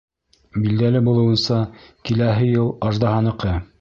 —Билдәле 0.63 1.01
булыуынса, 1.09 1.59
киләһе 2.11 2.49
йыл 2.55 2.73
Аждаһаныҡы. 2.89 3.55